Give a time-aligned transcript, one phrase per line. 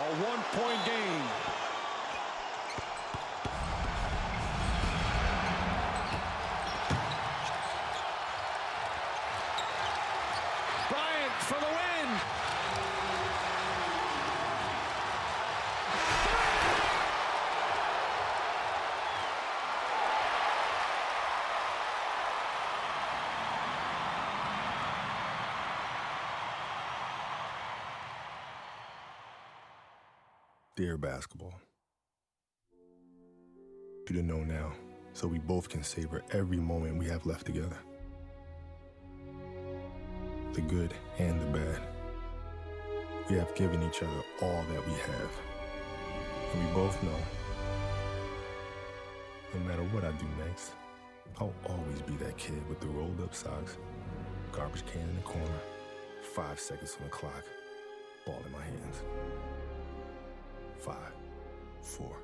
[0.00, 1.49] A one-point game.
[30.80, 31.52] Basketball.
[34.08, 34.72] You to know now,
[35.12, 37.76] so we both can savor every moment we have left together.
[40.54, 41.82] The good and the bad.
[43.28, 45.30] We have given each other all that we have.
[46.54, 47.18] And we both know
[49.52, 50.72] no matter what I do next,
[51.38, 53.76] I'll always be that kid with the rolled up socks,
[54.50, 55.60] garbage can in the corner,
[56.22, 57.44] five seconds on the clock,
[58.24, 59.02] ball in my hands.
[60.80, 61.12] Five,
[61.82, 62.16] four,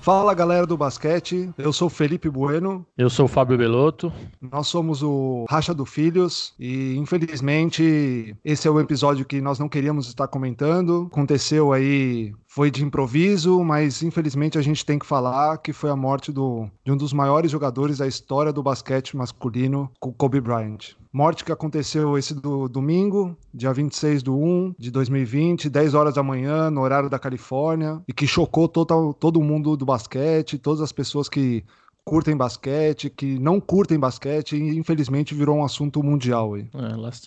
[0.00, 4.10] Fala galera do basquete, eu sou Felipe Bueno, Eu sou o Fábio Belotto.
[4.40, 9.68] nós somos o Racha do Filhos e infelizmente esse é o episódio que nós não
[9.68, 11.06] queríamos estar comentando.
[11.12, 15.96] Aconteceu aí, foi de improviso, mas infelizmente a gente tem que falar que foi a
[15.96, 20.94] morte do, de um dos maiores jogadores da história do basquete masculino, o Kobe Bryant.
[21.12, 26.22] Morte que aconteceu esse do domingo, dia 26 do 1 de 2020, 10 horas da
[26.22, 30.92] manhã, no horário da Califórnia, e que chocou total, todo mundo do basquete, todas as
[30.92, 31.64] pessoas que
[32.04, 36.68] curtem basquete, que não curtem basquete, e infelizmente virou um assunto mundial aí.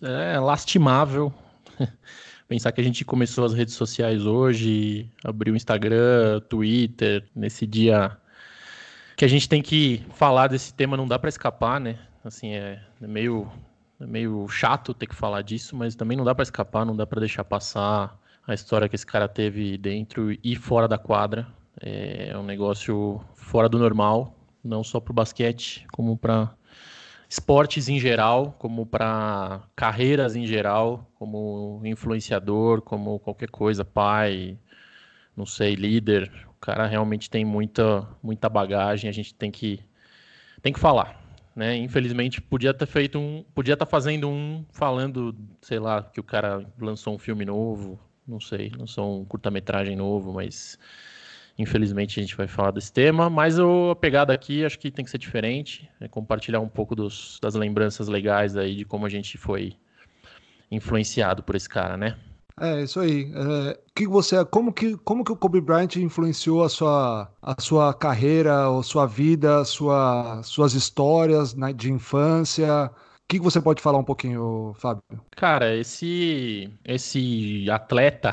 [0.02, 1.34] É, é lastimável
[2.48, 8.18] pensar que a gente começou as redes sociais hoje, abriu Instagram, Twitter, nesse dia
[9.16, 12.00] que a gente tem que falar desse tema, não dá pra escapar, né?
[12.24, 13.52] Assim, é meio,
[14.00, 17.06] é meio chato ter que falar disso, mas também não dá pra escapar, não dá
[17.06, 21.48] pra deixar passar a história que esse cara teve dentro e fora da quadra.
[21.80, 26.54] É um negócio fora do normal, não só pro basquete, como pra
[27.30, 34.58] esportes em geral, como para carreiras em geral, como influenciador, como qualquer coisa, pai,
[35.36, 36.32] não sei, líder.
[36.50, 39.80] O cara realmente tem muita, muita bagagem, a gente tem que,
[40.62, 41.23] tem que falar.
[41.56, 41.78] Né?
[41.78, 43.44] Infelizmente, podia ter feito um.
[43.54, 48.40] Podia estar fazendo um falando, sei lá, que o cara lançou um filme novo, não
[48.40, 50.80] sei, lançou um curta-metragem novo, mas
[51.56, 55.06] Infelizmente a gente vai falar desse tema, mas o- a pegada aqui acho que tem
[55.06, 59.10] que ser diferente, é compartilhar um pouco dos- das lembranças legais aí de como a
[59.10, 59.74] gente foi
[60.72, 62.18] influenciado por esse cara, né?
[62.60, 63.32] É, isso aí.
[63.34, 67.94] É, que você, como, que, como que o Kobe Bryant influenciou a sua, a sua
[67.94, 72.86] carreira, a sua vida, a sua, suas histórias né, de infância?
[72.86, 75.02] O que, você pode falar um pouquinho, Fábio?
[75.32, 78.32] Cara, esse esse atleta,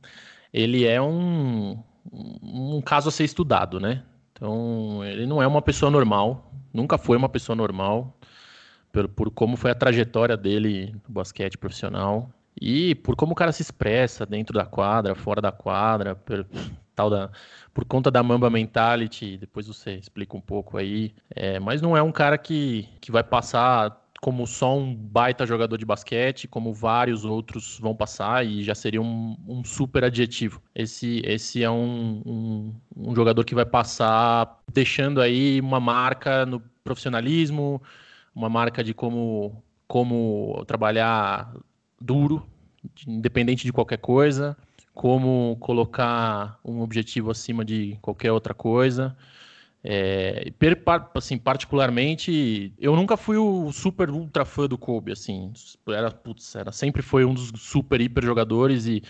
[0.52, 4.04] ele é um, um caso a ser estudado, né?
[4.32, 8.18] Então, ele não é uma pessoa normal, nunca foi uma pessoa normal,
[8.92, 13.52] por, por como foi a trajetória dele no basquete profissional e por como o cara
[13.52, 16.46] se expressa dentro da quadra, fora da quadra, por,
[16.94, 17.30] tal da,
[17.72, 22.02] por conta da Mamba Mentality, depois você explica um pouco aí, é, mas não é
[22.02, 27.24] um cara que, que vai passar como só um baita jogador de basquete, como vários
[27.24, 30.62] outros vão passar e já seria um, um super adjetivo.
[30.72, 36.60] Esse, esse é um, um, um jogador que vai passar deixando aí uma marca no
[36.84, 37.82] profissionalismo,
[38.32, 41.52] uma marca de como, como trabalhar
[42.02, 42.46] duro,
[43.06, 44.56] independente de qualquer coisa,
[44.94, 49.16] como colocar um objetivo acima de qualquer outra coisa.
[49.84, 50.52] É,
[51.14, 55.52] assim, particularmente, eu nunca fui o super ultra fã do Kobe, assim,
[55.88, 59.02] era, putz, era sempre foi um dos super hiper jogadores e,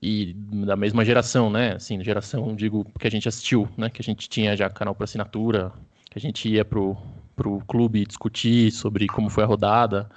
[0.00, 1.74] e da mesma geração, né?
[1.74, 3.90] Assim, geração, digo, que a gente assistiu, né?
[3.90, 5.72] Que a gente tinha já canal para assinatura,
[6.08, 6.96] que a gente ia pro,
[7.34, 10.08] pro clube discutir sobre como foi a rodada.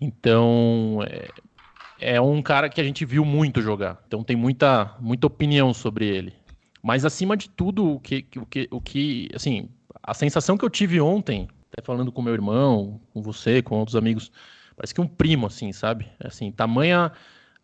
[0.00, 1.28] Então, é,
[2.14, 4.02] é um cara que a gente viu muito jogar.
[4.06, 6.32] Então tem muita, muita opinião sobre ele.
[6.82, 9.68] Mas acima de tudo, o que, o que, o que, assim,
[10.02, 13.96] a sensação que eu tive ontem, até falando com meu irmão, com você, com outros
[13.96, 14.30] amigos,
[14.76, 16.06] parece que um primo, assim, sabe?
[16.20, 17.12] Assim, tamanha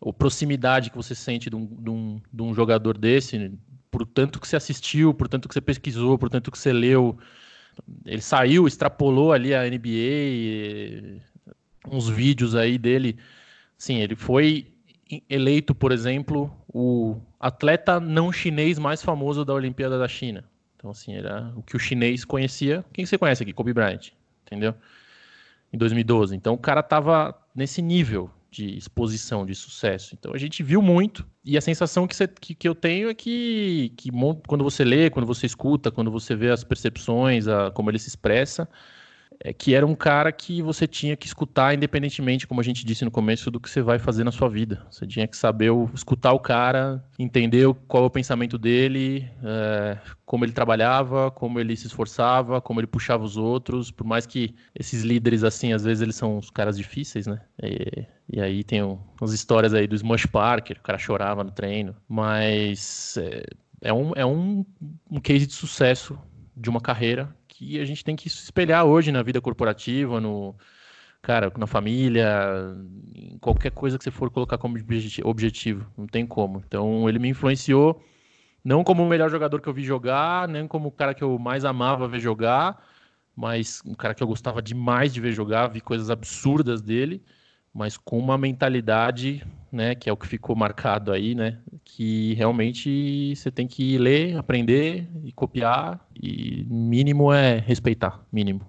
[0.04, 3.52] a proximidade que você sente de um, de um, de um jogador desse,
[3.90, 7.16] por tanto que você assistiu, por tanto que você pesquisou, por tanto que você leu.
[8.04, 11.13] Ele saiu, extrapolou ali a NBA,
[11.90, 13.16] uns vídeos aí dele.
[13.76, 14.66] Sim, ele foi
[15.28, 20.44] eleito, por exemplo, o atleta não chinês mais famoso da Olimpíada da China.
[20.76, 22.84] Então, assim, era o que o chinês conhecia.
[22.92, 23.52] Quem você conhece aqui?
[23.52, 24.10] Kobe Bryant,
[24.46, 24.74] entendeu?
[25.72, 26.36] Em 2012.
[26.36, 30.14] Então, o cara tava nesse nível de exposição, de sucesso.
[30.14, 31.26] Então, a gente viu muito.
[31.44, 34.10] E a sensação que, você, que, que eu tenho é que, que
[34.46, 38.08] quando você lê, quando você escuta, quando você vê as percepções, a, como ele se
[38.08, 38.68] expressa,
[39.44, 43.04] é que era um cara que você tinha que escutar independentemente, como a gente disse
[43.04, 44.86] no começo, do que você vai fazer na sua vida.
[44.90, 49.98] Você tinha que saber o, escutar o cara, entender qual é o pensamento dele, é,
[50.24, 53.90] como ele trabalhava, como ele se esforçava, como ele puxava os outros.
[53.90, 57.38] Por mais que esses líderes, assim, às vezes eles são os caras difíceis, né?
[57.62, 61.94] E, e aí tem umas histórias aí do Smush Parker, o cara chorava no treino.
[62.08, 63.44] Mas é,
[63.82, 64.64] é um, é um,
[65.10, 66.18] um case de sucesso
[66.56, 70.54] de uma carreira que a gente tem que se espelhar hoje na vida corporativa, no
[71.22, 72.26] cara, na família,
[73.14, 74.76] em qualquer coisa que você for colocar como
[75.24, 76.62] objetivo, não tem como.
[76.66, 78.02] Então ele me influenciou
[78.64, 81.38] não como o melhor jogador que eu vi jogar, nem como o cara que eu
[81.38, 82.82] mais amava ver jogar,
[83.36, 87.22] mas um cara que eu gostava demais de ver jogar, vi coisas absurdas dele,
[87.74, 93.34] mas com uma mentalidade, né, que é o que ficou marcado aí, né, que realmente
[93.34, 98.60] você tem que ler, aprender e copiar, e mínimo é respeitar, mínimo.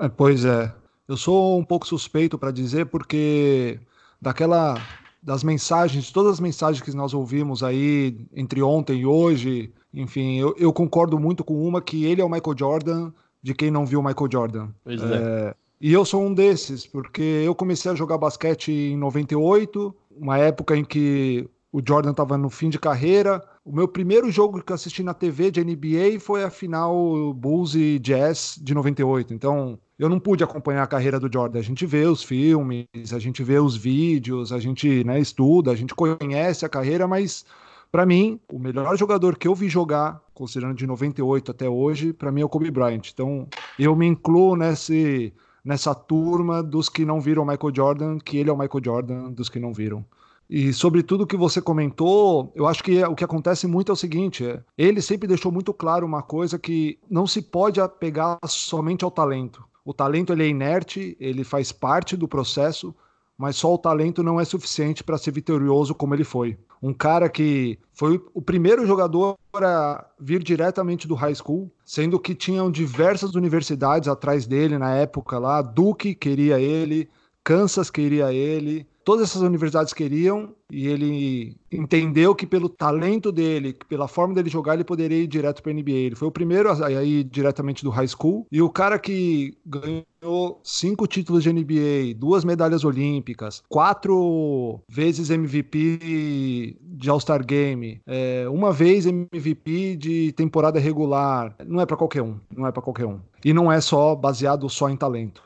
[0.00, 0.72] É, pois é.
[1.08, 3.80] Eu sou um pouco suspeito para dizer, porque
[4.20, 4.80] daquela.
[5.22, 10.54] das mensagens, todas as mensagens que nós ouvimos aí entre ontem e hoje, enfim, eu,
[10.56, 13.12] eu concordo muito com uma que ele é o Michael Jordan
[13.42, 14.68] de quem não viu o Michael Jordan.
[14.84, 15.16] Pois é.
[15.16, 15.54] é.
[15.82, 20.76] E eu sou um desses, porque eu comecei a jogar basquete em 98, uma época
[20.76, 23.42] em que o Jordan estava no fim de carreira.
[23.64, 27.98] O meu primeiro jogo que assisti na TV de NBA foi a final Bulls e
[27.98, 29.34] Jazz de 98.
[29.34, 31.58] Então, eu não pude acompanhar a carreira do Jordan.
[31.58, 35.74] A gente vê os filmes, a gente vê os vídeos, a gente né, estuda, a
[35.74, 37.44] gente conhece a carreira, mas
[37.90, 42.30] para mim, o melhor jogador que eu vi jogar, considerando de 98 até hoje, para
[42.30, 43.10] mim é o Kobe Bryant.
[43.12, 45.32] Então, eu me incluo nesse,
[45.64, 49.48] nessa turma dos que não viram Michael Jordan, que ele é o Michael Jordan dos
[49.48, 50.04] que não viram.
[50.50, 53.96] E sobre tudo que você comentou, eu acho que o que acontece muito é o
[53.96, 59.04] seguinte: é, ele sempre deixou muito claro uma coisa que não se pode apegar somente
[59.04, 59.64] ao talento.
[59.84, 62.94] O talento ele é inerte, ele faz parte do processo,
[63.36, 66.58] mas só o talento não é suficiente para ser vitorioso como ele foi.
[66.82, 72.34] Um cara que foi o primeiro jogador a vir diretamente do high school, sendo que
[72.34, 75.62] tinham diversas universidades atrás dele na época lá.
[75.62, 77.08] Duke queria ele,
[77.44, 84.08] Kansas queria ele, todas essas universidades queriam e ele entendeu que pelo talento dele, pela
[84.08, 85.90] forma dele jogar, ele poderia ir direto para a NBA.
[85.90, 90.60] Ele foi o primeiro a ir diretamente do high school e o cara que ganhou
[90.62, 98.72] cinco títulos de NBA, duas medalhas olímpicas, quatro vezes MVP de All-Star Game, é, uma
[98.72, 101.54] vez MVP de temporada regular.
[101.66, 103.20] Não é para qualquer um, não é para qualquer um.
[103.44, 105.42] E não é só baseado só em talento.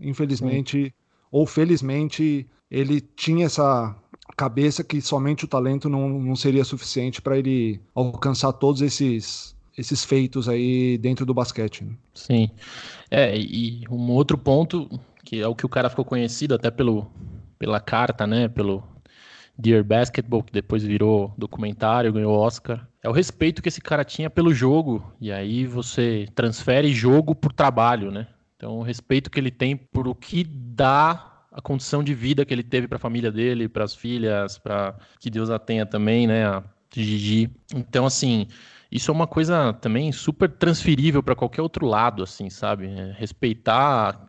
[0.00, 0.92] Infelizmente, Sim.
[1.30, 3.94] ou felizmente, ele tinha essa
[4.34, 10.02] cabeça que somente o talento não, não seria suficiente para ele alcançar todos esses, esses
[10.06, 11.84] feitos aí dentro do basquete.
[11.84, 11.92] Né?
[12.14, 12.50] Sim.
[13.10, 14.88] É, e um outro ponto,
[15.22, 17.06] que é o que o cara ficou conhecido até pelo,
[17.58, 18.48] pela carta, né?
[18.48, 18.82] Pelo
[19.58, 22.88] Dear Basketball, que depois virou documentário, ganhou Oscar.
[23.02, 25.12] É o respeito que esse cara tinha pelo jogo.
[25.20, 28.28] E aí você transfere jogo por trabalho, né?
[28.56, 32.54] Então, o respeito que ele tem por o que dá a condição de vida que
[32.54, 36.26] ele teve para a família dele, para as filhas, para que Deus a tenha também,
[36.26, 36.62] né, a
[36.94, 37.50] Gigi.
[37.74, 38.46] Então, assim,
[38.90, 42.86] isso é uma coisa também super transferível para qualquer outro lado, assim, sabe?
[42.86, 44.28] É respeitar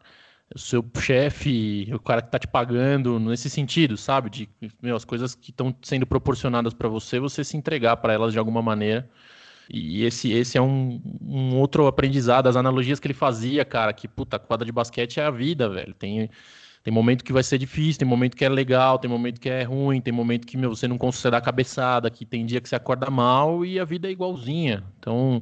[0.54, 4.30] o seu chefe, o cara que tá te pagando, nesse sentido, sabe?
[4.30, 4.50] De
[4.82, 8.40] meu, as coisas que estão sendo proporcionadas para você, você se entregar para elas de
[8.40, 9.10] alguma maneira.
[9.70, 14.08] E esse, esse é um, um outro aprendizado, as analogias que ele fazia, cara, que
[14.08, 15.94] puta, quadra de basquete é a vida, velho.
[15.94, 16.30] Tem
[16.84, 19.64] tem momento que vai ser difícil, tem momento que é legal, tem momento que é
[19.64, 22.76] ruim, tem momento que meu, você não consegue dar cabeçada, que tem dia que você
[22.76, 24.84] acorda mal e a vida é igualzinha.
[25.00, 25.42] Então,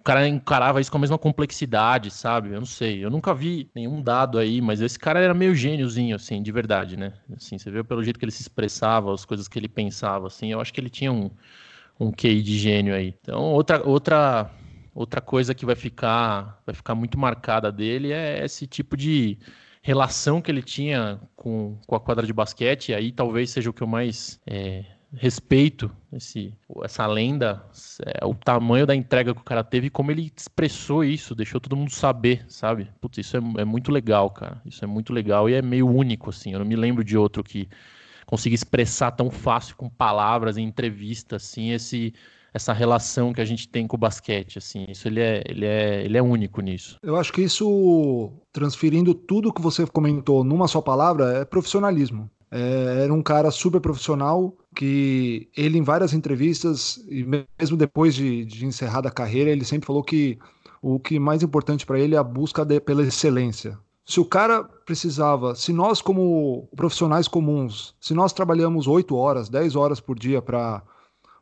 [0.00, 2.50] o cara encarava isso com a mesma complexidade, sabe?
[2.50, 6.16] Eu não sei, eu nunca vi nenhum dado aí, mas esse cara era meio gêniozinho,
[6.16, 7.12] assim, de verdade, né?
[7.36, 10.50] Assim, você vê pelo jeito que ele se expressava, as coisas que ele pensava, assim,
[10.50, 11.30] eu acho que ele tinha um,
[12.00, 13.14] um QI de gênio aí.
[13.22, 14.50] Então, outra, outra,
[14.92, 19.38] outra coisa que vai ficar, vai ficar muito marcada dele é esse tipo de
[19.84, 23.82] relação que ele tinha com, com a quadra de basquete, aí talvez seja o que
[23.82, 27.62] eu mais é, respeito, esse, essa lenda,
[28.06, 31.60] é, o tamanho da entrega que o cara teve e como ele expressou isso, deixou
[31.60, 32.90] todo mundo saber, sabe?
[32.98, 34.58] Putz, isso é, é muito legal, cara.
[34.64, 36.54] Isso é muito legal e é meio único, assim.
[36.54, 37.68] Eu não me lembro de outro que
[38.24, 42.14] conseguir expressar tão fácil com palavras em entrevista, assim, esse
[42.54, 46.04] essa relação que a gente tem com o basquete, assim, isso ele é, ele é,
[46.04, 46.96] ele é único nisso.
[47.02, 52.30] Eu acho que isso, transferindo tudo que você comentou numa só palavra, é profissionalismo.
[52.52, 58.44] É, era um cara super profissional que ele em várias entrevistas e mesmo depois de,
[58.44, 60.38] de encerrada a carreira ele sempre falou que
[60.80, 63.76] o que mais importante para ele é a busca de, pela excelência.
[64.06, 69.74] Se o cara precisava, se nós como profissionais comuns, se nós trabalhamos 8 horas, 10
[69.74, 70.82] horas por dia para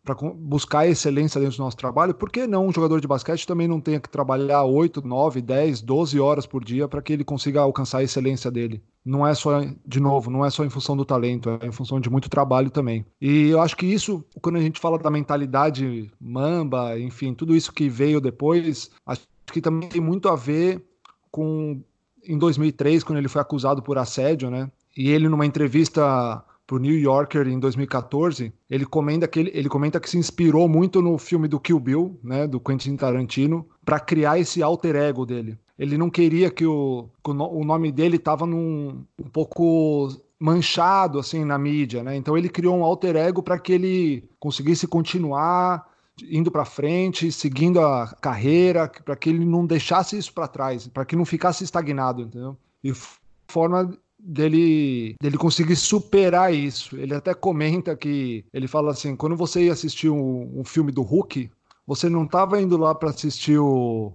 [0.04, 3.68] para buscar excelência dentro do nosso trabalho, por que não um jogador de basquete também
[3.68, 7.60] não tenha que trabalhar 8, 9, 10, 12 horas por dia para que ele consiga
[7.60, 8.82] alcançar a excelência dele?
[9.04, 12.00] Não é só, de novo, não é só em função do talento, é em função
[12.00, 13.06] de muito trabalho também.
[13.20, 17.72] E eu acho que isso, quando a gente fala da mentalidade mamba, enfim, tudo isso
[17.72, 20.84] que veio depois, acho que também tem muito a ver
[21.30, 21.80] com
[22.24, 24.70] em 2003, quando ele foi acusado por assédio, né?
[24.96, 26.44] E ele, numa entrevista
[26.74, 31.02] o New Yorker em 2014, ele comenta que ele, ele, comenta que se inspirou muito
[31.02, 35.58] no filme do Kill Bill, né, do Quentin Tarantino, para criar esse alter ego dele.
[35.78, 41.58] Ele não queria que o, que o nome dele estava um pouco manchado assim na
[41.58, 42.16] mídia, né?
[42.16, 45.86] Então ele criou um alter ego para que ele conseguisse continuar
[46.30, 51.04] indo para frente, seguindo a carreira, para que ele não deixasse isso para trás, para
[51.04, 52.56] que não ficasse estagnado, entendeu?
[52.82, 52.92] E
[53.48, 56.96] forma dele, dele conseguir superar isso.
[56.96, 61.02] Ele até comenta que ele fala assim: quando você ia assistir um, um filme do
[61.02, 61.50] Hulk,
[61.86, 64.12] você não estava indo lá para assistir o,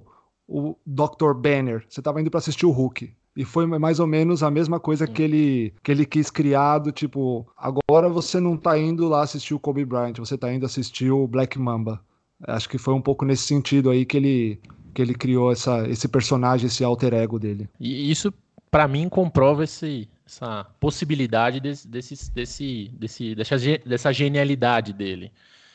[0.47, 1.33] o Dr.
[1.35, 3.13] Banner, você estava indo para assistir o Hulk.
[3.35, 6.91] E foi mais ou menos a mesma coisa que ele, que ele quis criar, do
[6.91, 11.11] tipo, agora você não tá indo lá assistir o Kobe Bryant, você tá indo assistir
[11.11, 12.01] o Black Mamba.
[12.47, 14.59] Acho que foi um pouco nesse sentido aí que ele,
[14.91, 17.69] que ele criou essa, esse personagem, esse alter ego dele.
[17.79, 18.33] E isso
[18.77, 25.31] para mim comprova esse, essa possibilidade desse, desse, desse, desse, dessa, dessa genialidade dele.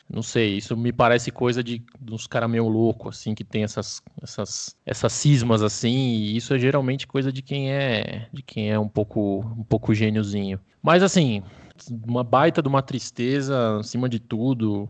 [0.09, 4.01] Não sei, isso me parece coisa de, uns caras meio louco, assim, que tem essas,
[4.23, 8.79] essas, essas cismas, assim, e isso é geralmente coisa de quem é de quem é
[8.79, 10.61] um pouco, um pouco gêniozinho.
[10.81, 11.43] Mas, assim,
[12.07, 14.89] uma baita de uma tristeza, acima de tudo,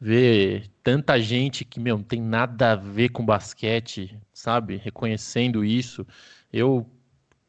[0.00, 6.04] ver tanta gente que, meu, não tem nada a ver com basquete, sabe, reconhecendo isso.
[6.52, 6.84] Eu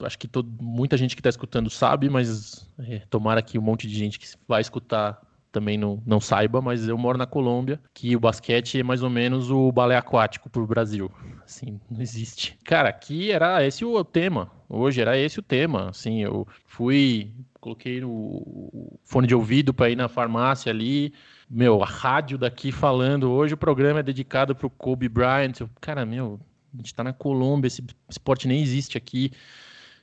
[0.06, 3.88] acho que todo, muita gente que está escutando sabe, mas é, tomara que um monte
[3.88, 8.16] de gente que vai escutar também não, não saiba, mas eu moro na Colômbia, que
[8.16, 11.12] o basquete é mais ou menos o balé aquático para o Brasil.
[11.44, 12.58] Assim, não existe.
[12.63, 14.51] Cara, aqui era esse o tema.
[14.70, 15.89] Hoje era esse o tema.
[15.89, 21.13] Assim, eu fui, coloquei o fone de ouvido para ir na farmácia ali.
[21.50, 23.32] Meu, a rádio daqui falando.
[23.32, 25.62] Hoje o programa é dedicado para o Kobe Bryant.
[25.82, 26.39] Cara, meu,
[26.74, 29.32] a gente está na Colômbia, esse esporte nem existe aqui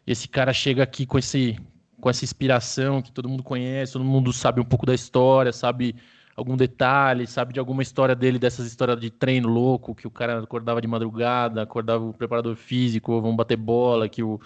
[0.06, 1.58] esse cara chega aqui com esse
[2.00, 5.96] com essa inspiração que todo mundo conhece, todo mundo sabe um pouco da história, sabe
[6.36, 10.40] algum detalhe, sabe de alguma história dele, dessas histórias de treino louco, que o cara
[10.40, 14.38] acordava de madrugada, acordava o preparador físico, vamos bater bola, que o,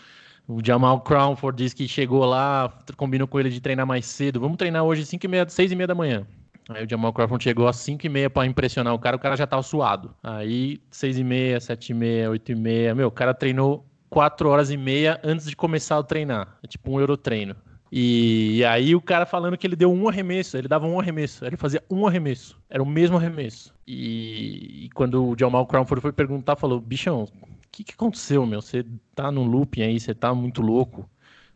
[0.46, 4.56] o Jamal Crawford disse que chegou lá, combinou com ele de treinar mais cedo, vamos
[4.56, 6.24] treinar hoje 5 e meia, 6 e meia da manhã.
[6.68, 9.34] Aí o Jamal Crawford chegou às 5 e meia para impressionar o cara, o cara
[9.36, 10.14] já tava suado.
[10.22, 14.48] Aí 6 e meia, 7 e meia, 8 e meia, meu, o cara treinou quatro
[14.48, 16.58] horas e meia antes de começar a treinar.
[16.62, 17.56] É tipo um eurotreino.
[17.90, 21.44] E, e aí o cara falando que ele deu um arremesso, ele dava um arremesso,
[21.44, 23.74] ele fazia um arremesso, era o mesmo arremesso.
[23.86, 27.28] E, e quando o Jamal Crawford foi perguntar, falou: bichão, o
[27.72, 28.60] que, que aconteceu, meu?
[28.60, 28.84] Você
[29.14, 31.08] tá no looping aí, você tá muito louco.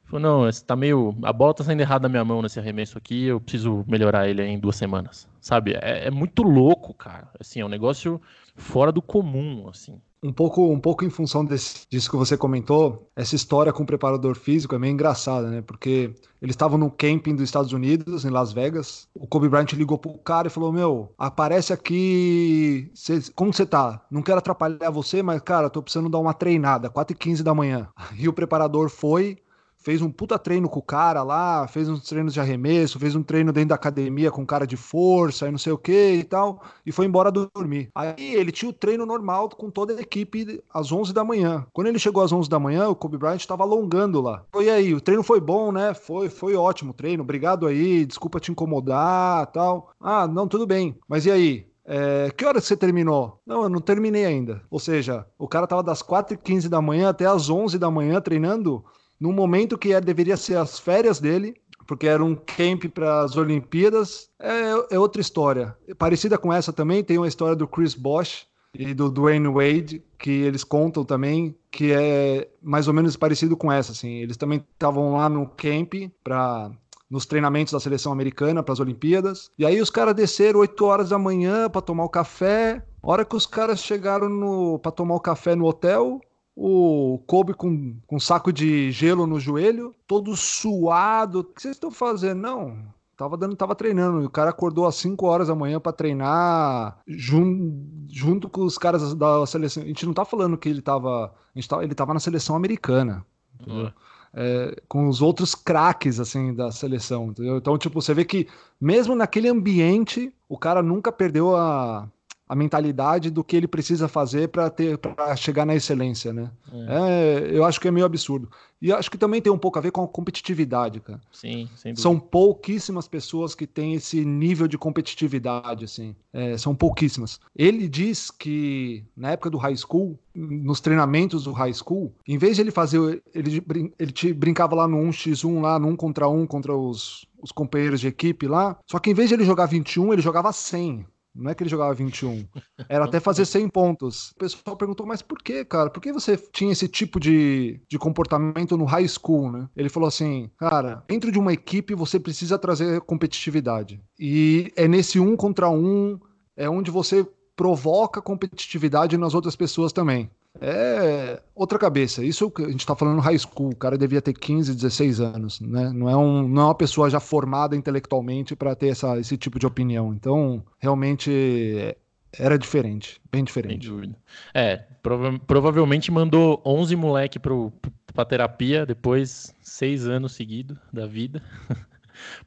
[0.04, 1.16] Falou, não, você tá meio.
[1.22, 4.42] A bola tá saindo errada da minha mão nesse arremesso aqui, eu preciso melhorar ele
[4.42, 5.28] em duas semanas.
[5.40, 5.74] Sabe?
[5.74, 7.28] É, é muito louco, cara.
[7.38, 8.20] Assim, é um negócio
[8.56, 13.10] fora do comum, assim um pouco, um pouco em função desse, disso que você comentou,
[13.16, 15.62] essa história com o preparador físico é meio engraçada, né?
[15.62, 19.08] Porque eles estavam no camping dos Estados Unidos, em Las Vegas.
[19.14, 22.88] O Kobe Bryant ligou pro cara e falou: Meu, aparece aqui.
[22.94, 24.04] Cê, como você tá?
[24.10, 27.88] Não quero atrapalhar você, mas, cara, tô precisando dar uma treinada, 4h15 da manhã.
[28.16, 29.38] E o preparador foi,
[29.82, 33.22] fez um puta treino com o cara lá, fez uns treinos de arremesso, fez um
[33.22, 36.62] treino dentro da academia com cara de força e não sei o que e tal,
[36.86, 37.90] e foi embora dormir.
[37.94, 41.66] Aí ele tinha o treino normal com toda a equipe às 11 da manhã.
[41.72, 44.44] Quando ele chegou às 11 da manhã, o Kobe Bryant estava alongando lá.
[44.60, 45.92] E aí, o treino foi bom, né?
[45.92, 49.90] Foi, foi ótimo o treino, obrigado aí, desculpa te incomodar tal.
[50.00, 50.96] Ah, não, tudo bem.
[51.08, 51.66] Mas e aí?
[51.84, 53.40] É, que hora você terminou?
[53.44, 54.62] Não, eu não terminei ainda.
[54.70, 58.84] Ou seja, o cara tava das 4h15 da manhã até as 11 da manhã treinando
[59.22, 61.54] num momento que é, deveria ser as férias dele,
[61.86, 65.76] porque era um camp para as Olimpíadas, é, é, outra história.
[65.96, 70.30] Parecida com essa também, tem uma história do Chris Bosh e do Dwayne Wade, que
[70.30, 74.14] eles contam também, que é mais ou menos parecido com essa, assim.
[74.14, 76.72] Eles também estavam lá no camp para
[77.08, 79.52] nos treinamentos da seleção americana para as Olimpíadas.
[79.56, 82.84] E aí os caras desceram 8 horas da manhã para tomar o café.
[83.00, 86.20] A hora que os caras chegaram para tomar o café no hotel,
[86.54, 91.40] o Kobe com, com um saco de gelo no joelho, todo suado.
[91.40, 92.40] O que vocês estão fazendo?
[92.40, 92.76] Não,
[93.16, 94.24] tava dando, tava treinando.
[94.24, 99.14] O cara acordou às 5 horas da manhã para treinar jun, junto com os caras
[99.14, 99.82] da seleção.
[99.82, 101.32] A gente não tá falando que ele tava,
[101.68, 103.24] tá, ele tava na seleção americana.
[103.66, 103.90] Uhum.
[104.34, 107.58] É, com os outros craques assim da seleção, entendeu?
[107.58, 108.48] Então, tipo, você vê que
[108.80, 112.08] mesmo naquele ambiente, o cara nunca perdeu a,
[112.52, 116.50] a mentalidade do que ele precisa fazer para ter para chegar na excelência, né?
[116.70, 117.48] É.
[117.48, 117.56] é.
[117.56, 118.50] eu acho que é meio absurdo.
[118.78, 121.18] E acho que também tem um pouco a ver com a competitividade, cara.
[121.32, 126.14] Sim, sem São pouquíssimas pessoas que têm esse nível de competitividade, assim.
[126.30, 127.40] É, são pouquíssimas.
[127.56, 132.56] Ele diz que na época do high school, nos treinamentos do high school, em vez
[132.56, 133.64] de ele fazer, ele,
[133.98, 138.00] ele te brincava lá no 1x1, lá no 1 contra 1 contra os, os companheiros
[138.00, 138.76] de equipe lá.
[138.86, 141.06] Só que em vez de ele jogar 21, ele jogava 100.
[141.34, 142.46] Não é que ele jogava 21.
[142.88, 144.30] Era até fazer 100 pontos.
[144.32, 145.90] O pessoal perguntou, mas por que, cara?
[145.90, 149.68] Por que você tinha esse tipo de, de comportamento no high school, né?
[149.74, 154.00] Ele falou assim, cara, dentro de uma equipe você precisa trazer competitividade.
[154.18, 156.18] E é nesse um contra um,
[156.56, 160.30] é onde você provoca competitividade nas outras pessoas também
[160.60, 162.24] é outra cabeça.
[162.24, 165.90] Isso a gente está falando high school, o cara devia ter 15, 16 anos, né?
[165.92, 169.58] Não é, um, não é uma pessoa já formada intelectualmente para ter essa, esse tipo
[169.58, 170.12] de opinião.
[170.14, 171.96] Então, realmente
[172.38, 173.86] era diferente, bem diferente.
[173.86, 174.16] Sem dúvida.
[174.54, 177.72] É, prova provavelmente mandou 11 moleque pro,
[178.14, 181.42] pra terapia depois seis anos seguidos da vida.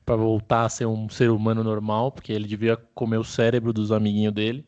[0.05, 3.91] para voltar a ser um ser humano normal, porque ele devia comer o cérebro dos
[3.91, 4.65] amiguinhos dele.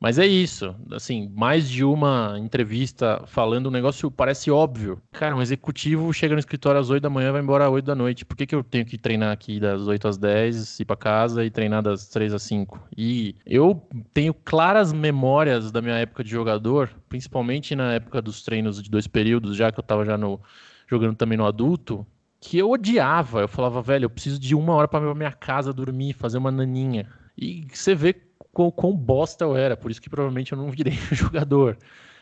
[0.00, 4.98] Mas é isso, assim, mais de uma entrevista falando um negócio parece óbvio.
[5.12, 7.84] Cara, um executivo chega no escritório às 8 da manhã e vai embora às 8
[7.84, 8.24] da noite.
[8.24, 11.44] Por que, que eu tenho que treinar aqui das 8 às 10, ir para casa
[11.44, 12.80] e treinar das 3 às 5?
[12.96, 18.82] E eu tenho claras memórias da minha época de jogador, principalmente na época dos treinos
[18.82, 20.40] de dois períodos, já que eu tava já no,
[20.88, 22.06] jogando também no adulto,
[22.40, 23.42] que eu odiava.
[23.42, 27.06] Eu falava, velho, eu preciso de uma hora para minha casa dormir, fazer uma naninha.
[27.36, 28.14] E você vê
[28.52, 31.76] quão, quão bosta eu era, por isso que provavelmente eu não virei jogador.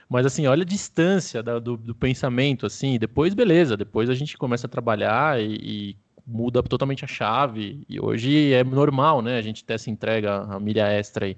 [0.08, 4.38] Mas assim, olha a distância da, do, do, pensamento, assim, depois beleza, depois a gente
[4.38, 9.42] começa a trabalhar e, e, muda totalmente a chave, e hoje é normal, né, a
[9.42, 11.36] gente ter essa entrega, a milha extra aí.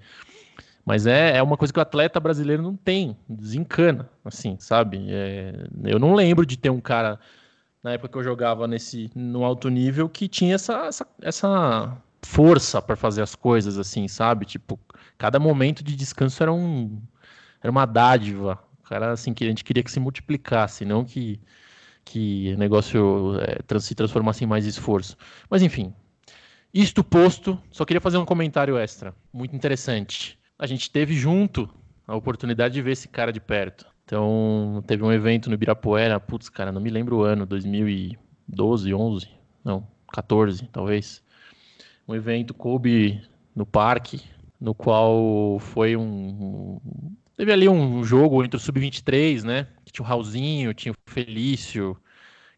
[0.85, 5.07] Mas é, é uma coisa que o atleta brasileiro não tem, desencana, assim, sabe?
[5.09, 7.21] É, eu não lembro de ter um cara,
[7.83, 12.81] na época que eu jogava nesse, no alto nível, que tinha essa, essa, essa força
[12.83, 14.47] para fazer as coisas, assim, sabe?
[14.47, 14.79] Tipo,
[15.19, 17.01] cada momento de descanso era um
[17.63, 18.59] era uma dádiva.
[18.81, 21.41] O cara, assim, que a gente queria que se multiplicasse, não que
[22.05, 25.17] que o negócio é, se transformasse em mais esforço.
[25.49, 25.95] Mas enfim,
[26.73, 30.39] isto posto, só queria fazer um comentário extra, muito interessante.
[30.59, 31.69] A gente teve junto
[32.07, 33.87] a oportunidade de ver esse cara de perto.
[34.05, 39.29] Então, teve um evento no Ibirapuera, putz, cara, não me lembro o ano, 2012, 11,
[39.65, 41.23] não, 14, talvez
[42.11, 43.23] um evento coube
[43.55, 44.21] no parque,
[44.61, 46.81] no qual foi um.
[47.37, 49.69] Teve ali um jogo entre o Sub-23, né?
[49.85, 51.97] Que tinha o Raulzinho, tinha o Felício.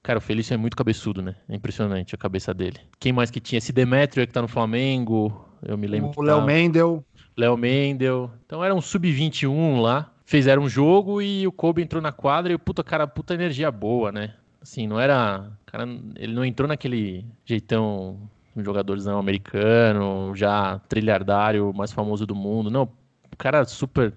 [0.03, 1.37] Cara, o Felício é muito cabeçudo, né?
[1.49, 2.81] É impressionante a cabeça dele.
[2.99, 3.59] Quem mais que tinha?
[3.59, 6.11] Esse Demetrio que tá no Flamengo, eu me lembro.
[6.17, 6.45] O Léo tá...
[6.45, 7.05] Mendel.
[7.37, 8.31] Léo Mendel.
[8.45, 10.13] Então era um Sub-21 lá.
[10.25, 14.11] Fizeram um jogo e o Kobe entrou na quadra e, puta, cara, puta energia boa,
[14.11, 14.35] né?
[14.61, 15.53] Assim, não era.
[15.67, 15.87] Cara,
[16.17, 22.71] ele não entrou naquele jeitão um jogadorzão americano, já trilhardário, mais famoso do mundo.
[22.71, 22.85] Não,
[23.33, 24.15] o cara super.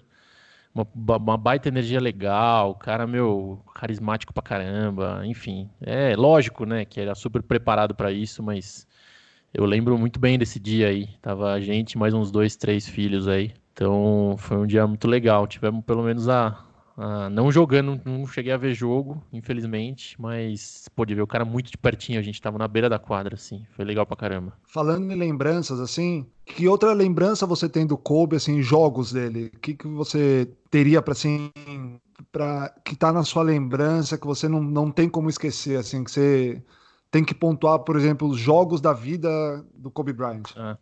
[0.73, 0.85] Uma,
[1.17, 5.69] uma baita energia legal, cara, meu, carismático pra caramba, enfim.
[5.79, 8.85] É lógico, né, que era super preparado para isso, mas
[9.53, 11.07] eu lembro muito bem desse dia aí.
[11.21, 13.53] Tava a gente, mais uns dois, três filhos aí.
[13.71, 15.47] Então foi um dia muito legal.
[15.47, 16.61] Tivemos pelo menos a,
[16.97, 21.69] ah, não jogando, não cheguei a ver jogo, infelizmente, mas pôde ver o cara muito
[21.69, 24.53] de pertinho, a gente tava na beira da quadra, assim, foi legal pra caramba.
[24.63, 29.51] Falando em lembranças, assim, que outra lembrança você tem do Kobe, assim, jogos dele?
[29.53, 31.51] O que, que você teria para assim,
[32.31, 36.11] para que tá na sua lembrança, que você não, não tem como esquecer, assim, que
[36.11, 36.63] você
[37.11, 39.29] tem que pontuar, por exemplo, os jogos da vida
[39.73, 40.43] do Kobe Bryant?
[40.55, 40.77] Ah.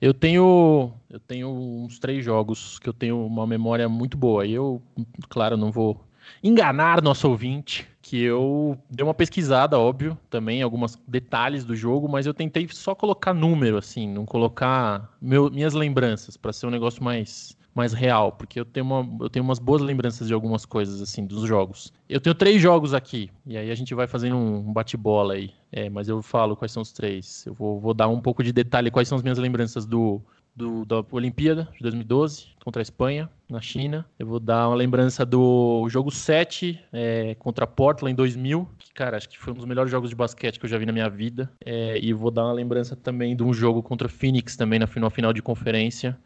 [0.00, 4.46] Eu tenho, eu tenho uns três jogos que eu tenho uma memória muito boa.
[4.46, 4.82] E eu,
[5.28, 6.04] claro, não vou
[6.42, 12.24] enganar nosso ouvinte, que eu dei uma pesquisada, óbvio, também, alguns detalhes do jogo, mas
[12.24, 17.02] eu tentei só colocar número, assim, não colocar meu, minhas lembranças, para ser um negócio
[17.02, 21.02] mais, mais real, porque eu tenho, uma, eu tenho umas boas lembranças de algumas coisas,
[21.02, 21.92] assim, dos jogos.
[22.08, 25.50] Eu tenho três jogos aqui, e aí a gente vai fazendo um bate-bola aí.
[25.72, 27.44] É, mas eu falo quais são os três.
[27.44, 30.22] Eu vou, vou dar um pouco de detalhe quais são as minhas lembranças do,
[30.56, 34.04] do, da Olimpíada de 2012 contra a Espanha, na China.
[34.18, 38.92] Eu vou dar uma lembrança do jogo 7 é, contra a Portland em 2000, que,
[38.92, 40.92] cara, acho que foi um dos melhores jogos de basquete que eu já vi na
[40.92, 41.50] minha vida.
[41.64, 44.86] É, e vou dar uma lembrança também de um jogo contra o Phoenix, também na
[44.86, 46.18] final, final de conferência.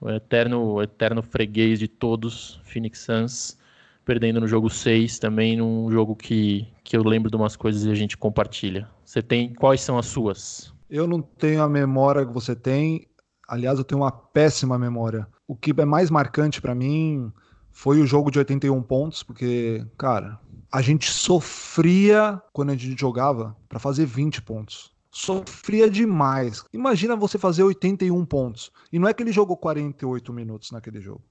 [0.00, 3.58] O eterno, o eterno freguês de todos, Phoenix Suns,
[4.04, 7.90] perdendo no jogo 6, também num jogo que, que eu lembro de umas coisas e
[7.90, 8.88] a gente compartilha.
[9.04, 10.72] Você tem, quais são as suas?
[10.88, 13.07] Eu não tenho a memória que você tem,
[13.48, 15.26] Aliás, eu tenho uma péssima memória.
[15.46, 17.32] O que é mais marcante para mim
[17.72, 20.38] foi o jogo de 81 pontos, porque, cara,
[20.70, 24.92] a gente sofria quando a gente jogava para fazer 20 pontos.
[25.10, 26.62] Sofria demais.
[26.72, 28.70] Imagina você fazer 81 pontos.
[28.92, 31.22] E não é que ele jogou 48 minutos naquele jogo.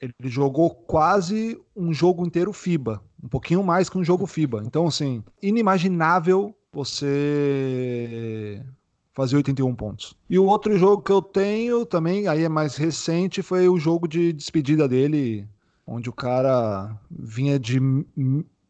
[0.00, 4.62] Ele jogou quase um jogo inteiro FIBA, um pouquinho mais que um jogo FIBA.
[4.64, 8.62] Então, assim, inimaginável você
[9.16, 10.14] fazer 81 pontos.
[10.28, 14.06] E o outro jogo que eu tenho também, aí é mais recente, foi o jogo
[14.06, 15.48] de despedida dele,
[15.86, 17.80] onde o cara vinha de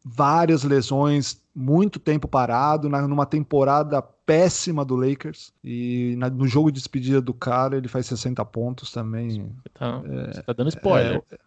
[0.05, 5.51] várias lesões, muito tempo parado, numa temporada péssima do Lakers.
[5.61, 9.51] E no jogo de despedida do cara, ele faz 60 pontos também.
[9.73, 11.21] Tá, é, você tá dando spoiler.
[11.29, 11.37] É,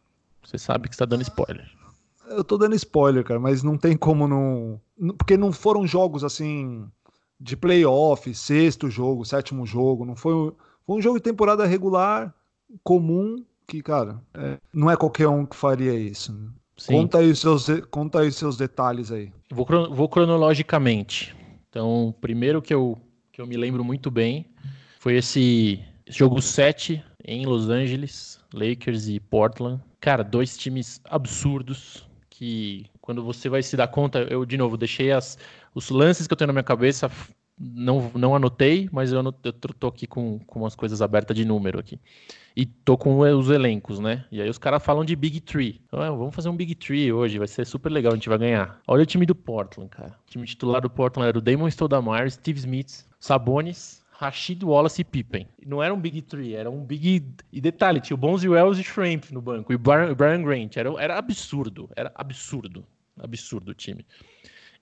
[0.44, 1.66] você sabe que está dando spoiler.
[2.28, 4.78] Eu tô dando spoiler, cara, mas não tem como não.
[5.16, 6.86] Porque não foram jogos assim
[7.40, 10.04] de playoff, sexto jogo, sétimo jogo.
[10.04, 10.52] Não foi,
[10.86, 12.34] foi um jogo de temporada regular,
[12.84, 16.32] comum, que, cara, é, não é qualquer um que faria isso.
[16.32, 16.48] Né?
[16.86, 19.32] Conta, aí os seus, conta aí os seus detalhes aí.
[19.50, 21.34] Vou, vou cronologicamente.
[21.68, 22.98] Então, primeiro que eu,
[23.32, 24.46] que eu me lembro muito bem
[24.98, 29.80] foi esse jogo 7 em Los Angeles, Lakers e Portland.
[30.00, 35.12] Cara, dois times absurdos que quando você vai se dar conta, eu de novo deixei
[35.12, 35.38] as,
[35.74, 37.10] os lances que eu tenho na minha cabeça,
[37.58, 41.44] não, não anotei, mas eu, anotei, eu tô aqui com, com umas coisas abertas de
[41.44, 42.00] número aqui.
[42.56, 44.24] E tô com os elencos, né?
[44.32, 45.80] E aí os caras falam de Big Tree.
[45.92, 48.80] Ah, vamos fazer um Big Tree hoje, vai ser super legal, a gente vai ganhar.
[48.88, 50.18] Olha o time do Portland, cara.
[50.26, 55.04] O time titular do Portland era o Damon Stoudamire, Steve Smith, Sabonis, Rashid Wallace e
[55.04, 55.46] Pippen.
[55.64, 57.24] Não era um Big Tree, era um Big...
[57.52, 60.76] E detalhe, tinha o Bonzi Wells e Shrimp no banco, e o Brian Grant.
[60.76, 62.84] Era, era absurdo, era absurdo.
[63.18, 64.04] Absurdo o time.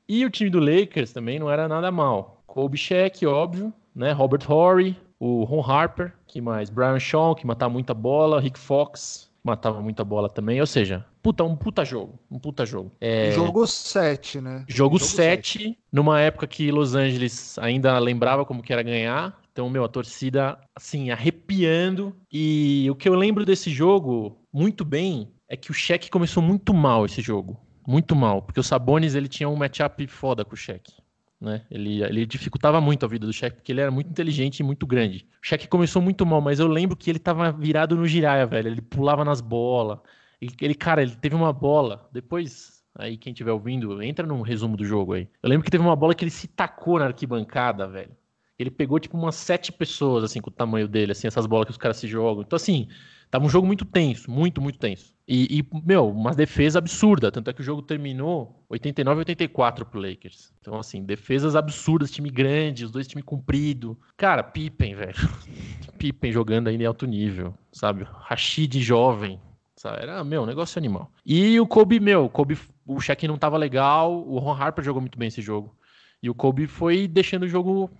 [0.08, 2.42] E o time do Lakers também não era nada mal.
[2.46, 4.10] Kobe Shaq, óbvio, né?
[4.12, 6.70] Robert Horry, o Ron Harper, que mais?
[6.70, 10.60] Brian Shaw, que matava muita bola, Rick Fox, matava muita bola também.
[10.60, 12.18] Ou seja, puta, um puta jogo.
[12.30, 12.90] Um puta jogo.
[12.98, 13.32] É...
[13.32, 14.64] Jogo 7, né?
[14.66, 19.38] Jogo 7, numa época que Los Angeles ainda lembrava como que era ganhar.
[19.52, 22.16] Então, meu, a torcida, assim, arrepiando.
[22.32, 26.72] E o que eu lembro desse jogo, muito bem, é que o Shaq começou muito
[26.72, 30.56] mal esse jogo muito mal, porque o Sabonis ele tinha um matchup foda com o
[30.56, 30.92] Shaq.
[31.40, 31.62] Né?
[31.70, 34.86] Ele, ele dificultava muito a vida do Shaq, porque ele era muito inteligente e muito
[34.86, 35.26] grande.
[35.42, 38.68] O Shaq começou muito mal, mas eu lembro que ele tava virado no giraia, velho.
[38.68, 40.00] Ele pulava nas bolas.
[40.38, 42.06] Ele, ele, cara, ele teve uma bola.
[42.12, 45.26] Depois, aí quem estiver ouvindo, entra no resumo do jogo aí.
[45.42, 48.14] Eu lembro que teve uma bola que ele se tacou na arquibancada, velho.
[48.58, 51.70] Ele pegou, tipo, umas sete pessoas, assim, com o tamanho dele, assim, essas bolas que
[51.70, 52.42] os caras se jogam.
[52.42, 52.88] Então, assim,
[53.30, 55.14] Tava um jogo muito tenso, muito, muito tenso.
[55.26, 57.30] E, e, meu, uma defesa absurda.
[57.30, 60.50] Tanto é que o jogo terminou 89 84 pro Lakers.
[60.60, 63.98] Então, assim, defesas absurdas, time grande, os dois times comprido.
[64.16, 65.14] Cara, Pippen, velho.
[65.98, 68.06] Pippen jogando ainda em alto nível, sabe?
[68.10, 69.38] Rashid jovem.
[69.76, 70.02] Sabe?
[70.02, 71.12] Era, meu, negócio animal.
[71.24, 74.26] E o Kobe, meu, Kobe, o check não tava legal.
[74.26, 75.76] O Ron Harper jogou muito bem esse jogo.
[76.22, 77.90] E o Kobe foi deixando o jogo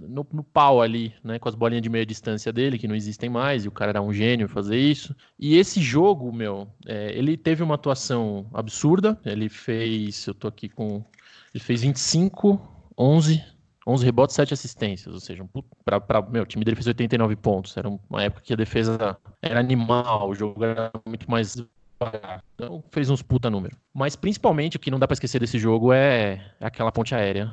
[0.00, 1.38] no, no, pau ali, né?
[1.38, 4.02] Com as bolinhas de meia distância dele, que não existem mais, e o cara era
[4.02, 5.14] um gênio fazer isso.
[5.38, 9.18] E esse jogo, meu, é, ele teve uma atuação absurda.
[9.24, 11.04] Ele fez, eu tô aqui com.
[11.54, 12.60] Ele fez 25,
[12.98, 13.44] 11,
[13.86, 15.46] 11 rebotes, 7 assistências, ou seja,
[15.84, 17.76] para meu o time dele fez 89 pontos.
[17.76, 21.56] Era uma época que a defesa era animal, o jogo era muito mais
[22.54, 23.76] então fez uns puta número.
[23.92, 27.52] Mas principalmente o que não dá para esquecer desse jogo é aquela ponte aérea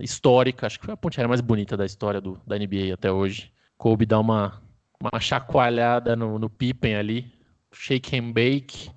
[0.00, 3.12] histórica, acho que foi a ponte aérea mais bonita da história do, da NBA até
[3.12, 3.52] hoje.
[3.76, 4.60] Kobe dá uma,
[5.00, 7.32] uma chacoalhada no, no Pippen ali,
[7.72, 8.90] shake and bake,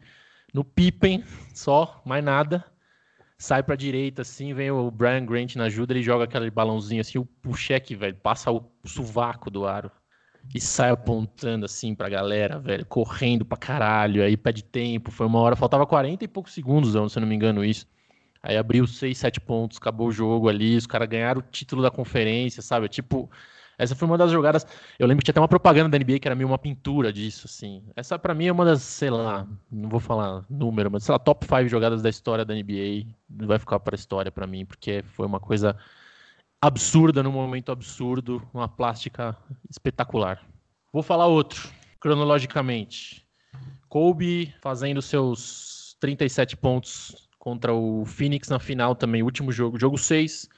[0.53, 2.63] no Pippen só, mais nada.
[3.37, 7.19] Sai pra direita assim, vem o Brian Grant na ajuda, ele joga aquele balãozinho assim,
[7.19, 9.91] o, o cheque, velho, passa o sovaco do aro
[10.55, 15.39] e sai apontando assim pra galera, velho, correndo pra caralho, aí pede tempo, foi uma
[15.39, 17.85] hora, faltava 40 e poucos segundos, se eu não me engano isso.
[18.43, 21.91] Aí abriu 6, 7 pontos, acabou o jogo ali, os caras ganharam o título da
[21.91, 22.87] conferência, sabe?
[22.87, 23.29] Tipo,
[23.77, 24.65] Essa foi uma das jogadas.
[24.97, 27.45] Eu lembro que tinha até uma propaganda da NBA que era meio uma pintura disso,
[27.45, 27.83] assim.
[27.95, 31.19] Essa para mim é uma das, sei lá, não vou falar número, mas sei lá,
[31.19, 33.05] top 5 jogadas da história da NBA.
[33.29, 35.77] Vai ficar para história para mim, porque foi uma coisa
[36.59, 39.37] absurda num momento absurdo, uma plástica
[39.69, 40.41] espetacular.
[40.91, 41.69] Vou falar outro,
[41.99, 43.23] cronologicamente.
[43.87, 50.49] Kobe fazendo seus 37 pontos contra o Phoenix na final também, último jogo, jogo 6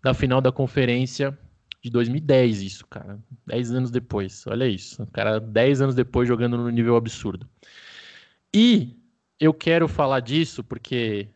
[0.00, 1.36] da final da conferência
[1.82, 3.18] de 2010, isso, cara.
[3.48, 5.02] 10 anos depois, olha isso.
[5.02, 7.48] O cara, 10 anos depois, jogando no nível absurdo.
[8.54, 8.96] E
[9.40, 11.26] eu quero falar disso porque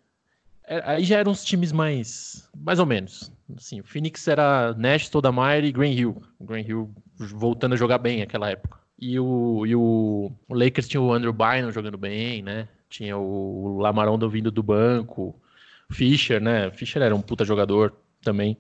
[0.65, 3.33] é, aí já eram os times mais, mais ou menos.
[3.57, 6.23] Assim, o Phoenix era Nash, Stoudemire e Green Hill.
[6.39, 8.79] O Green Hill voltando a jogar bem naquela época.
[8.97, 12.69] E o, e o Lakers tinha o Andrew Bynum jogando bem, né?
[12.95, 15.35] Tinha o Lamarondo vindo do banco.
[15.91, 16.71] Fischer, né?
[16.71, 18.57] Fischer era um puta jogador também.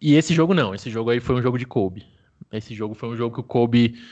[0.00, 2.06] E esse jogo não, esse jogo aí foi um jogo de Kobe.
[2.50, 4.02] Esse jogo foi um jogo que o Kobe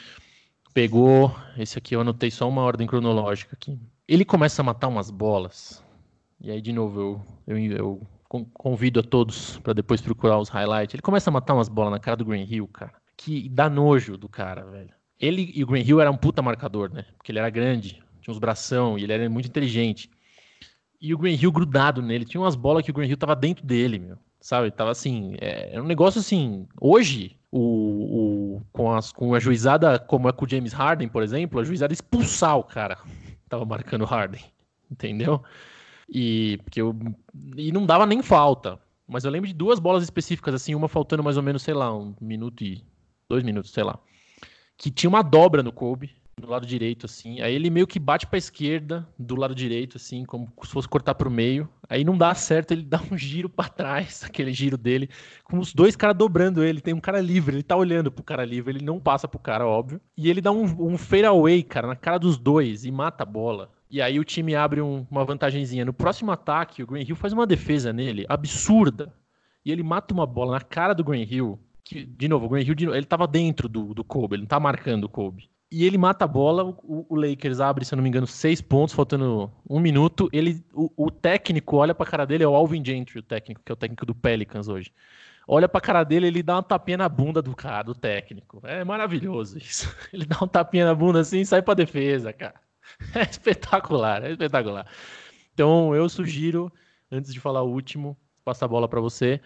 [0.75, 1.35] pegou.
[1.57, 3.81] Esse aqui eu anotei só uma ordem cronológica aqui.
[4.07, 5.83] Ele começa a matar umas bolas.
[6.38, 8.09] E aí, de novo, eu, eu, eu
[8.53, 10.92] convido a todos para depois procurar os highlights.
[10.92, 12.92] Ele começa a matar umas bolas na cara do Green Hill, cara.
[13.16, 14.92] Que dá nojo do cara, velho.
[15.19, 17.07] Ele e o Green Hill era um puta marcador, né?
[17.16, 20.11] Porque ele era grande, tinha uns bração e ele era muito inteligente.
[21.01, 22.25] E o Green Hill grudado nele.
[22.25, 24.71] Tinha umas bolas que o Green Hill tava dentro dele, meu sabe?
[24.71, 26.69] Tava assim, é, é um negócio assim.
[26.81, 27.59] Hoje, o,
[28.59, 31.65] o, com, as, com a juizada, como é com o James Harden, por exemplo, a
[31.65, 32.97] juizada expulsar o cara.
[33.49, 34.45] Tava marcando Harden,
[34.89, 35.43] entendeu?
[36.09, 36.97] E, porque eu,
[37.57, 38.79] e não dava nem falta.
[39.07, 41.93] Mas eu lembro de duas bolas específicas, assim, uma faltando mais ou menos, sei lá,
[41.97, 42.85] um minuto e.
[43.29, 43.99] dois minutos, sei lá.
[44.77, 47.40] Que tinha uma dobra no Kobe do lado direito, assim.
[47.40, 51.14] Aí ele meio que bate pra esquerda, do lado direito, assim, como se fosse cortar
[51.14, 51.66] pro meio.
[51.88, 55.09] Aí não dá certo, ele dá um giro para trás, aquele giro dele,
[55.44, 56.83] com os dois caras dobrando ele.
[56.83, 59.66] Tem um cara livre, ele tá olhando pro cara livre, ele não passa pro cara,
[59.66, 59.99] óbvio.
[60.14, 63.70] E ele dá um, um fadeaway, cara, na cara dos dois e mata a bola.
[63.90, 65.87] E aí o time abre um, uma vantagenzinha.
[65.87, 69.11] No próximo ataque, o Green Hill faz uma defesa nele, absurda.
[69.64, 71.59] E ele mata uma bola na cara do Green Hill.
[71.83, 74.61] Que, de novo, o Green Hill, ele tava dentro do, do Kobe, ele não tá
[74.61, 75.49] marcando o Kobe.
[75.71, 78.61] E ele mata a bola, o, o, Lakers abre, se eu não me engano, seis
[78.61, 80.29] pontos, faltando um minuto.
[80.33, 83.73] Ele, o, o técnico olha pra cara dele, é o Alvin Gentry, o técnico, que
[83.73, 84.93] é o técnico do Pelicans hoje.
[85.49, 88.61] Olha pra cara dele, ele dá uma tapinha na bunda do cara, do técnico.
[88.65, 89.95] É maravilhoso isso.
[90.13, 92.61] Ele dá um tapinha na bunda assim e sai pra defesa, cara.
[93.15, 94.87] É espetacular, é espetacular.
[95.55, 96.73] Então eu sugiro,
[97.11, 99.41] antes de falar o último, passar a bola para você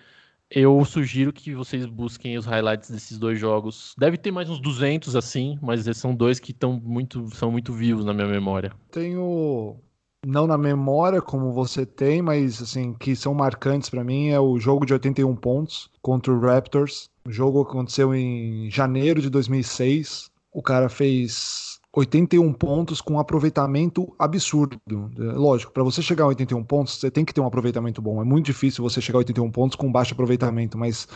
[0.50, 3.94] eu sugiro que vocês busquem os highlights desses dois jogos.
[3.96, 8.04] Deve ter mais uns 200 assim, mas são dois que estão muito, são muito vivos
[8.04, 8.72] na minha memória.
[8.90, 9.76] Tenho
[10.26, 14.58] não na memória como você tem, mas assim que são marcantes para mim é o
[14.58, 17.08] jogo de 81 pontos contra o Raptors.
[17.24, 20.30] O jogo aconteceu em janeiro de 2006.
[20.52, 24.80] O cara fez 81 pontos com um aproveitamento absurdo.
[25.16, 28.20] Lógico, para você chegar a 81 pontos, você tem que ter um aproveitamento bom.
[28.20, 31.08] É muito difícil você chegar a 81 pontos com baixo aproveitamento, mas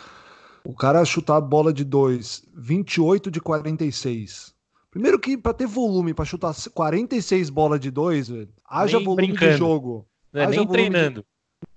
[0.65, 4.53] o cara chutar a bola de 2, 28 de 46.
[4.91, 8.31] Primeiro que para ter volume para chutar 46 bolas de 2,
[8.69, 9.53] haja nem volume brincando.
[9.53, 10.07] de jogo.
[10.33, 11.21] É, nem treinando.
[11.21, 11.27] De...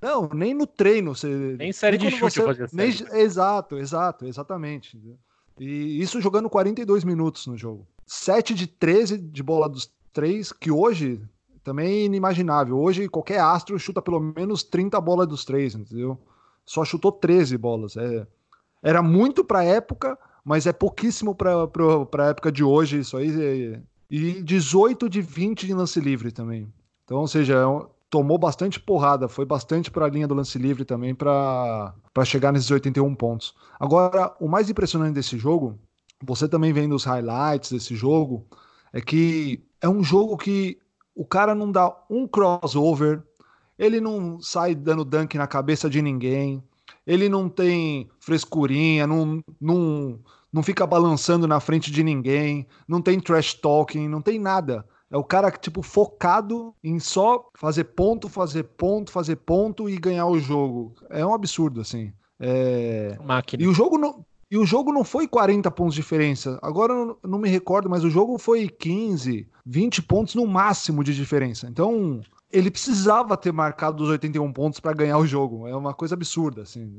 [0.02, 1.16] Não, nem no treino.
[1.16, 1.28] Você...
[1.28, 2.68] Nem série nem de chute você...
[2.74, 2.90] nem...
[3.22, 5.00] Exato, exato, exatamente.
[5.60, 7.88] E isso jogando 42 minutos no jogo.
[8.08, 11.22] 7 de 13 de bola dos três, que hoje
[11.64, 12.80] também é inimaginável.
[12.80, 16.18] Hoje qualquer astro chuta pelo menos 30 bolas dos três, entendeu?
[16.66, 17.98] Só chutou 13 bolas.
[17.98, 18.26] É,
[18.82, 21.68] era muito para época, mas é pouquíssimo para
[22.24, 23.74] a época de hoje isso aí.
[23.76, 26.72] É, e 18 de 20 de lance livre também.
[27.04, 30.86] Então, ou seja, é tomou bastante porrada, foi bastante para a linha do lance livre
[30.86, 31.94] também para
[32.24, 33.54] chegar nesses 81 pontos.
[33.78, 35.78] Agora, o mais impressionante desse jogo
[36.24, 38.46] você também vendo os highlights desse jogo,
[38.92, 40.78] é que é um jogo que
[41.16, 43.24] o cara não dá um crossover,
[43.78, 46.64] ele não sai dando dunk na cabeça de ninguém,
[47.06, 50.20] ele não tem frescurinha, não, não,
[50.52, 54.86] não fica balançando na frente de ninguém, não tem trash talking, não tem nada.
[55.10, 60.26] É o cara, tipo, focado em só fazer ponto, fazer ponto, fazer ponto e ganhar
[60.26, 60.96] o jogo.
[61.10, 62.12] É um absurdo, assim.
[62.40, 63.18] É...
[63.24, 63.64] Máquina.
[63.64, 64.26] E o jogo não.
[64.50, 66.58] E o jogo não foi 40 pontos de diferença.
[66.62, 71.14] Agora eu não me recordo, mas o jogo foi 15, 20 pontos no máximo de
[71.14, 71.68] diferença.
[71.68, 75.68] Então, ele precisava ter marcado os 81 pontos para ganhar o jogo.
[75.68, 76.90] É uma coisa absurda, assim.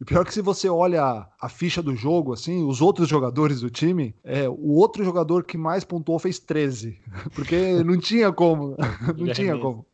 [0.00, 3.70] E pior que se você olha a ficha do jogo, assim, os outros jogadores do
[3.70, 6.98] time, é, o outro jogador que mais pontuou fez 13.
[7.34, 8.76] Porque não tinha como.
[9.16, 9.86] não tinha como.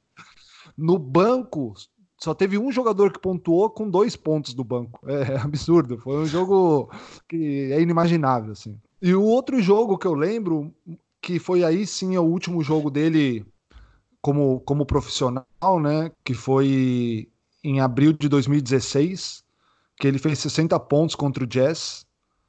[0.77, 1.75] No banco,
[2.19, 5.01] só teve um jogador que pontuou com dois pontos do banco.
[5.09, 5.99] É absurdo.
[5.99, 6.91] Foi um jogo
[7.29, 8.79] que é inimaginável, assim.
[9.01, 10.75] E o outro jogo que eu lembro,
[11.21, 13.45] que foi aí sim o último jogo dele
[14.23, 16.11] como, como profissional, né?
[16.25, 17.29] Que foi
[17.63, 19.45] em abril de 2016,
[19.99, 22.07] que ele fez 60 pontos contra o Jazz.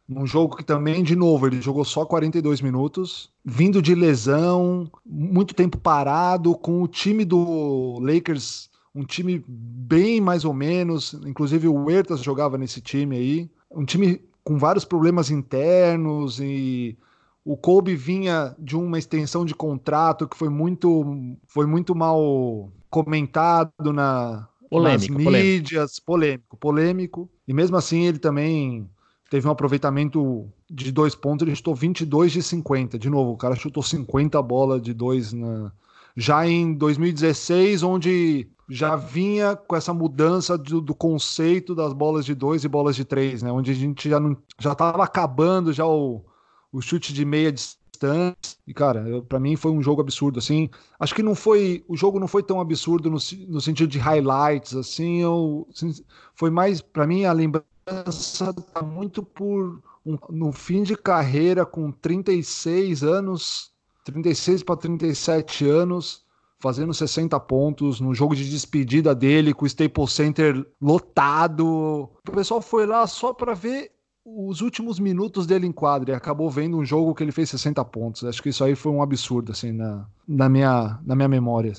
[0.08, 5.54] Num jogo que também, de novo, ele jogou só 42 minutos, vindo de lesão, muito
[5.54, 11.76] tempo parado, com o time do Lakers um time bem mais ou menos, inclusive o
[11.76, 16.98] Huertas jogava nesse time aí, um time com vários problemas internos e
[17.46, 23.94] o Kobe vinha de uma extensão de contrato que foi muito foi muito mal comentado
[23.94, 26.58] na polêmico, nas mídias, polêmico.
[26.58, 27.30] polêmico, polêmico.
[27.48, 28.90] E mesmo assim ele também
[29.30, 32.98] teve um aproveitamento de dois pontos, ele chutou 22 de 50.
[32.98, 35.72] De novo, o cara chutou 50 bola de dois na
[36.18, 42.34] já em 2016, onde já vinha com essa mudança do, do, conceito das bolas de
[42.34, 43.52] dois e bolas de três, né?
[43.52, 46.26] Onde a gente já não já estava acabando já o,
[46.72, 48.58] o chute de meia distância.
[48.66, 50.70] E cara, para mim foi um jogo absurdo assim.
[51.00, 54.76] Acho que não foi o jogo não foi tão absurdo no, no sentido de highlights
[54.76, 55.94] assim, eu, assim,
[56.36, 61.92] foi mais para mim a lembrança tá muito por um, no fim de carreira com
[61.92, 63.72] 36 anos,
[64.12, 66.26] 36 para 37 anos
[66.60, 72.10] fazendo 60 pontos no jogo de despedida dele, com o Staples Center lotado.
[72.28, 73.92] O pessoal foi lá só para ver
[74.26, 77.84] os últimos minutos dele em quadra e acabou vendo um jogo que ele fez 60
[77.86, 78.24] pontos.
[78.24, 81.74] Acho que isso aí foi um absurdo, assim, na, na, minha, na minha memória.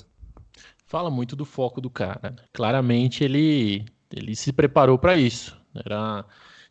[0.87, 2.35] Fala muito do foco do cara.
[2.55, 5.59] Claramente ele, ele se preparou para isso.
[5.75, 6.25] Era.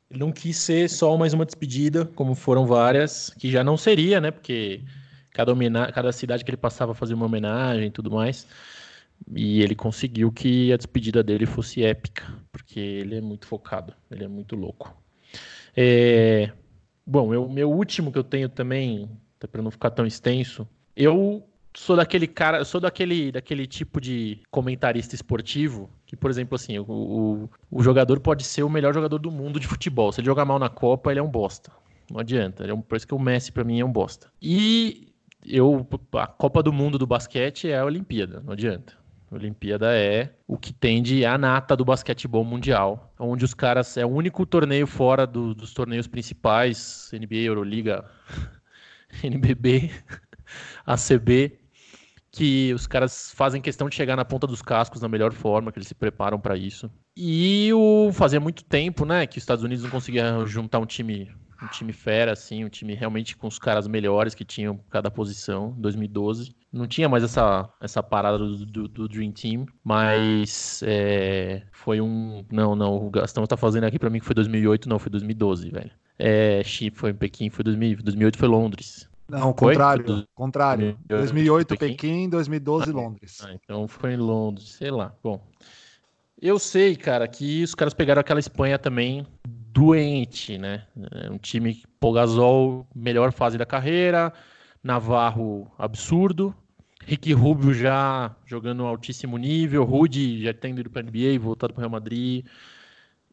[0.10, 4.22] Ele não quis ser só mais uma despedida, como foram várias, que já não seria,
[4.22, 4.32] né?
[4.32, 4.82] Porque
[5.38, 8.48] cada, cada cidade que ele passava fazia uma homenagem e tudo mais.
[9.36, 14.24] E ele conseguiu que a despedida dele fosse épica, porque ele é muito focado, ele
[14.24, 14.96] é muito louco.
[15.76, 16.52] É...
[17.06, 19.10] Bom, o meu último que eu tenho também,
[19.52, 25.16] para não ficar tão extenso, eu sou daquele cara, sou daquele, daquele tipo de comentarista
[25.16, 29.32] esportivo que, por exemplo, assim, o, o, o, jogador pode ser o melhor jogador do
[29.32, 30.12] mundo de futebol.
[30.12, 31.72] Se ele jogar mal na Copa, ele é um bosta.
[32.10, 32.66] Não adianta.
[32.66, 34.32] É um, por isso que o Messi, para mim, é um bosta.
[34.42, 35.07] E
[35.46, 38.94] eu a Copa do Mundo do basquete é a Olimpíada, não adianta.
[39.30, 43.98] A Olimpíada é o que tem de a nata do basquetebol mundial, onde os caras
[43.98, 48.06] é o único torneio fora do, dos torneios principais, NBA, Euroliga,
[49.22, 49.92] NBB,
[50.86, 51.60] ACB,
[52.32, 55.80] que os caras fazem questão de chegar na ponta dos cascos da melhor forma, que
[55.80, 56.90] eles se preparam para isso.
[57.16, 61.30] E o fazia muito tempo, né, que os Estados Unidos não conseguiam juntar um time
[61.62, 65.74] um time fera, assim, um time realmente com os caras melhores que tinham cada posição,
[65.78, 66.56] 2012.
[66.72, 72.46] Não tinha mais essa, essa parada do, do, do Dream Team, mas é, foi um.
[72.52, 75.70] Não, não, o Gastão tá fazendo aqui para mim que foi 2008, não, foi 2012,
[75.70, 75.92] velho.
[76.20, 76.62] É,
[76.94, 79.10] foi em Pequim, foi 2000, 2008 foi Londres.
[79.30, 79.74] Não, foi?
[79.74, 80.98] contrário, foi contrário.
[81.06, 83.42] 2008 Pequim, Pequim 2012 ah, Londres.
[83.44, 85.14] Ah, então foi em Londres, sei lá.
[85.24, 85.42] Bom,
[86.42, 89.26] eu sei, cara, que os caras pegaram aquela Espanha também
[89.78, 90.88] doente, né?
[91.12, 94.34] É um time Pogazol, melhor fase da carreira,
[94.84, 96.54] Navarro absurdo,
[97.06, 101.80] Ricky Rubio já jogando altíssimo nível, Rudy já tendo ido para a NBA voltado para
[101.80, 102.44] o Real Madrid.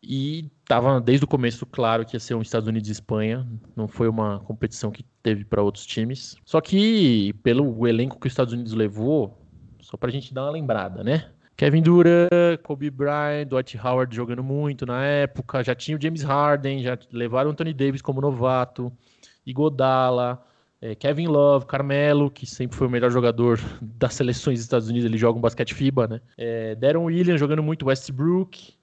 [0.02, 3.88] E estava desde o começo claro que ia ser um Estados Unidos e Espanha, não
[3.88, 6.36] foi uma competição que teve para outros times.
[6.44, 9.42] Só que pelo elenco que os Estados Unidos levou,
[9.80, 11.30] só para a gente dar uma lembrada, né?
[11.56, 12.30] Kevin Durant,
[12.62, 17.50] Kobe Bryant, Dwight Howard jogando muito na época, já tinha o James Harden, já levaram
[17.50, 18.92] o Anthony Davis como novato,
[19.46, 20.44] Igodala,
[20.80, 25.06] é, Kevin Love, Carmelo, que sempre foi o melhor jogador das seleções dos Estados Unidos,
[25.06, 26.20] ele joga um basquete FIBA, né?
[26.36, 28.74] É, Deron Williams jogando muito Westbrook,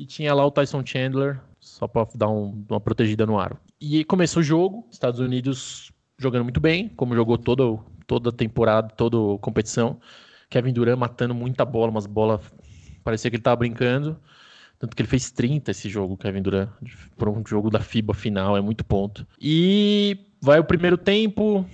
[0.00, 3.58] e tinha lá o Tyson Chandler, só para dar um, uma protegida no aro.
[3.78, 8.88] E começou o jogo, Estados Unidos jogando muito bem, como jogou todo, toda a temporada,
[8.96, 10.00] toda competição.
[10.50, 12.40] Kevin Durant matando muita bola, umas bolas.
[13.04, 14.18] Parecia que ele tava brincando.
[14.78, 16.68] Tanto que ele fez 30 esse jogo, Kevin Durant.
[17.16, 19.26] Por um jogo da FIBA final, é muito ponto.
[19.40, 21.64] E vai o primeiro tempo.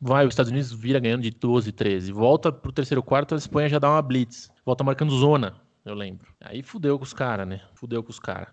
[0.00, 2.12] Vai, os Estados Unidos vira ganhando de 12, 13.
[2.12, 4.50] Volta pro terceiro quarto, a Espanha já dá uma blitz.
[4.66, 6.26] Volta marcando zona, eu lembro.
[6.40, 7.60] Aí fudeu com os caras, né?
[7.74, 8.48] Fudeu com os caras.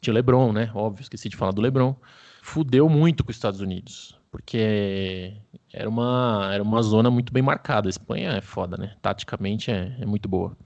[0.00, 0.70] Tinha o LeBron, né?
[0.74, 1.94] Óbvio, esqueci de falar do LeBron.
[2.42, 5.32] Fudeu muito com os Estados Unidos porque
[5.76, 7.86] era uma, era uma zona muito bem marcada.
[7.86, 8.94] A Espanha é foda, né?
[9.02, 10.56] Taticamente é, é muito boa.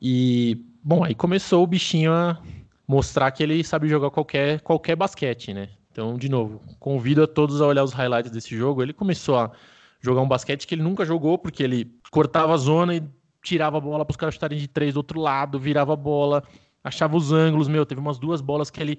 [0.00, 2.38] E, bom, aí começou o bichinho a
[2.86, 5.70] mostrar que ele sabe jogar qualquer, qualquer basquete, né?
[5.90, 8.82] Então, de novo, convido a todos a olhar os highlights desse jogo.
[8.82, 9.50] Ele começou a
[9.98, 13.02] jogar um basquete que ele nunca jogou, porque ele cortava a zona e
[13.42, 16.44] tirava a bola para os caras chutarem de três do outro lado, virava a bola,
[16.84, 18.98] achava os ângulos, meu, teve umas duas bolas que ele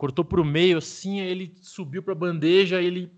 [0.00, 3.12] cortou para o meio, assim, ele subiu para a bandeja, ele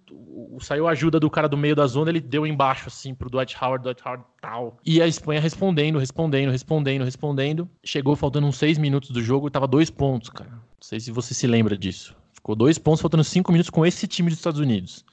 [0.58, 3.30] saiu a ajuda do cara do meio da zona, ele deu embaixo, assim, para o
[3.30, 4.80] Dwight Howard, Dwight Howard tal.
[4.84, 7.70] E a Espanha respondendo, respondendo, respondendo, respondendo.
[7.84, 10.50] Chegou faltando uns seis minutos do jogo tava dois pontos, cara.
[10.50, 12.16] Não sei se você se lembra disso.
[12.32, 15.04] Ficou dois pontos faltando cinco minutos com esse time dos Estados Unidos.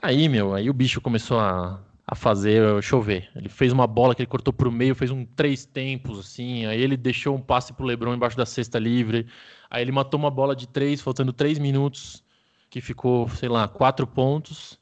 [0.00, 1.80] Aí, meu, aí o bicho começou a,
[2.10, 3.30] a fazer chover.
[3.36, 6.66] Ele fez uma bola que ele cortou pro meio, fez um três tempos, assim.
[6.66, 9.28] Aí ele deixou um passe pro Lebron embaixo da cesta livre.
[9.70, 12.24] Aí ele matou uma bola de três, faltando três minutos,
[12.68, 14.76] que ficou, sei lá, quatro pontos.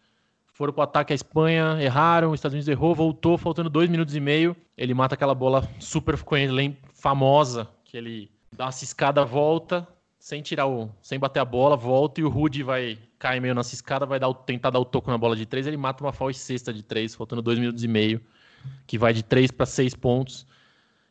[0.55, 4.21] Foram pro ataque a Espanha, erraram, os Estados Unidos errou, voltou, faltando dois minutos e
[4.21, 4.57] meio.
[4.75, 6.17] Ele mata aquela bola super
[6.95, 9.87] famosa, que ele dá uma ciscada, volta,
[10.19, 10.91] sem tirar o.
[11.01, 14.33] sem bater a bola, volta e o Rudy vai cair meio na ciscada, vai dar
[14.35, 17.15] tentar dar o toco na bola de três, ele mata uma falsa sexta de três,
[17.15, 18.21] faltando dois minutos e meio,
[18.87, 20.47] que vai de três para seis pontos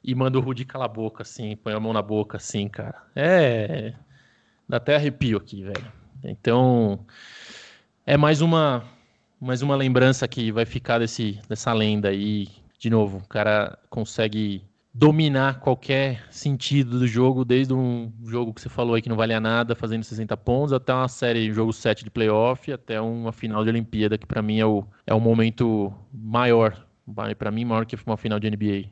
[0.04, 3.02] e manda o Rudy calar a boca, assim, põe a mão na boca, assim, cara.
[3.16, 3.94] É.
[4.68, 5.92] Dá até arrepio aqui, velho.
[6.24, 7.06] Então,
[8.06, 8.84] é mais uma
[9.40, 12.48] mais uma lembrança que vai ficar desse, dessa lenda aí.
[12.80, 14.64] De novo, o cara consegue
[14.98, 19.40] dominar qualquer sentido do jogo, desde um jogo que você falou aí que não valia
[19.40, 23.70] nada, fazendo 60 pontos, até uma série, jogo 7 de playoff, até uma final de
[23.70, 26.84] Olimpíada, que para mim é o, é o momento maior,
[27.38, 28.90] para mim maior que uma final de NBA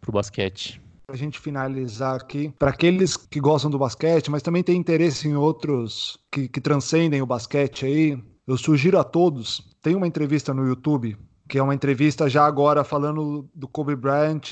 [0.00, 0.80] para o basquete.
[1.06, 5.34] A gente finalizar aqui, para aqueles que gostam do basquete, mas também tem interesse em
[5.34, 10.66] outros que, que transcendem o basquete aí, eu sugiro a todos, tem uma entrevista no
[10.66, 11.14] YouTube,
[11.48, 14.50] que é uma entrevista já agora falando do Kobe Bryant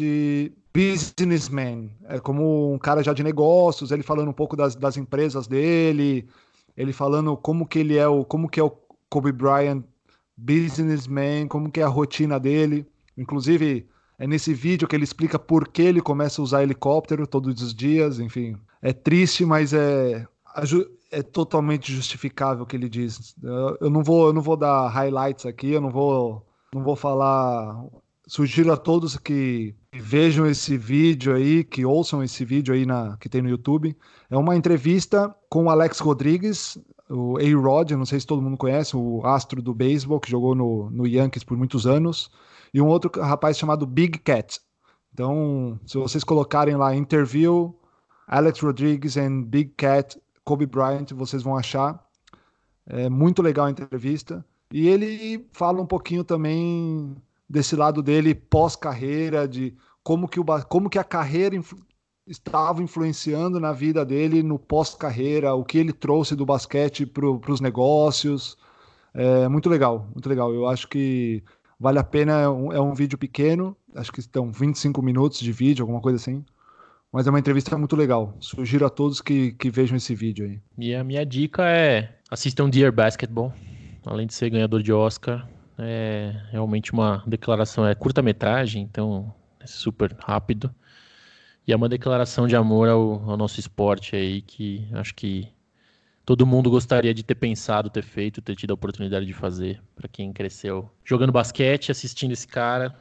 [0.73, 5.47] businessman, é como um cara já de negócios, ele falando um pouco das, das empresas
[5.47, 6.29] dele,
[6.77, 8.73] ele falando como que ele é o como que é o
[9.09, 9.83] Kobe Bryant
[10.37, 12.87] businessman, como que é a rotina dele.
[13.17, 13.87] Inclusive,
[14.19, 17.75] é nesse vídeo que ele explica por que ele começa a usar helicóptero todos os
[17.75, 18.57] dias, enfim.
[18.81, 20.27] É triste, mas é,
[21.11, 23.35] é totalmente justificável o que ele diz.
[23.81, 27.85] Eu não vou, eu não vou dar highlights aqui, eu não vou, não vou falar.
[28.27, 33.29] Sugiro a todos que vejam esse vídeo aí, que ouçam esse vídeo aí na, que
[33.29, 33.97] tem no YouTube.
[34.31, 38.97] É uma entrevista com o Alex Rodrigues, o A-Rod, não sei se todo mundo conhece,
[38.97, 42.31] o astro do beisebol, que jogou no, no Yankees por muitos anos
[42.73, 44.61] e um outro rapaz chamado Big Cat.
[45.13, 47.75] Então, se vocês colocarem lá interview
[48.29, 52.01] Alex Rodrigues and Big Cat Kobe Bryant, vocês vão achar.
[52.87, 54.45] É muito legal a entrevista.
[54.73, 57.17] E ele fala um pouquinho também
[57.49, 61.79] desse lado dele pós-carreira, de como que, o, como que a carreira influ,
[62.27, 67.61] estava influenciando na vida dele no pós-carreira, o que ele trouxe do basquete para os
[67.61, 68.57] negócios.
[69.13, 70.55] É muito legal, muito legal.
[70.55, 71.43] Eu acho que
[71.81, 75.51] Vale a pena, é um, é um vídeo pequeno, acho que estão 25 minutos de
[75.51, 76.45] vídeo, alguma coisa assim.
[77.11, 78.37] Mas é uma entrevista muito legal.
[78.39, 80.61] Sugiro a todos que, que vejam esse vídeo aí.
[80.77, 83.55] E a minha dica é assistam Dear Basketball.
[84.05, 85.49] Além de ser ganhador de Oscar,
[85.79, 90.75] é realmente uma declaração, é curta-metragem, então é super rápido.
[91.67, 95.49] E é uma declaração de amor ao, ao nosso esporte aí, que acho que
[96.25, 99.83] todo mundo gostaria de ter pensado, ter feito, ter tido a oportunidade de fazer.
[99.95, 102.99] Para quem cresceu jogando basquete, assistindo esse cara,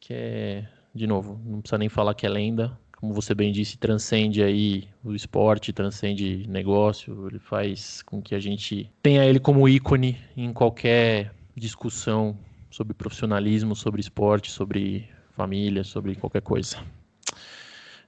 [0.00, 2.78] que é, de novo, não precisa nem falar que é lenda.
[2.96, 7.28] Como você bem disse, transcende aí o esporte, transcende negócio.
[7.28, 12.36] Ele faz com que a gente tenha ele como ícone em qualquer discussão
[12.70, 16.78] sobre profissionalismo, sobre esporte, sobre família, sobre qualquer coisa.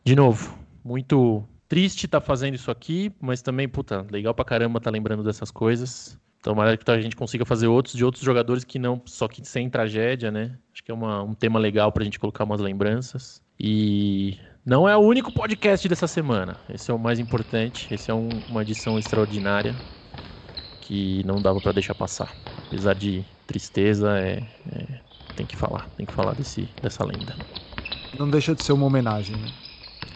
[0.05, 4.81] De novo, muito triste estar tá fazendo isso aqui, mas também, puta, legal pra caramba
[4.81, 6.19] tá lembrando dessas coisas.
[6.43, 9.69] Tomara que a gente consiga fazer outros de outros jogadores que não, só que sem
[9.69, 10.57] tragédia, né?
[10.73, 13.43] Acho que é uma, um tema legal pra gente colocar umas lembranças.
[13.59, 16.57] E não é o único podcast dessa semana.
[16.69, 17.87] Esse é o mais importante.
[17.95, 19.77] Esse é um, uma edição extraordinária
[20.81, 22.35] que não dava para deixar passar.
[22.67, 24.43] Apesar de tristeza, é,
[24.73, 25.01] é,
[25.37, 27.37] tem que falar, tem que falar desse, dessa lenda.
[28.19, 29.53] Não deixa de ser uma homenagem, né?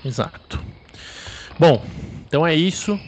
[0.05, 0.61] Exato.
[1.57, 1.81] Bom,
[2.27, 2.99] então é isso.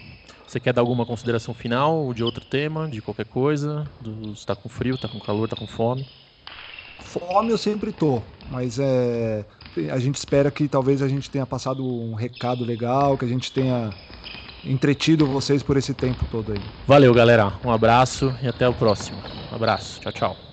[0.47, 3.90] Você quer dar alguma consideração final de outro tema, de qualquer coisa?
[4.01, 6.07] Do, está com frio, está com calor, está com fome?
[7.01, 9.45] Fome eu sempre tô, mas é,
[9.91, 13.53] a gente espera que talvez a gente tenha passado um recado legal, que a gente
[13.53, 13.99] tenha
[14.64, 16.73] entretido vocês por esse tempo todo aí.
[16.87, 17.59] Valeu, galera.
[17.64, 19.25] Um abraço e até o próximo.
[19.51, 20.01] Um abraço.
[20.01, 20.51] Tchau, tchau.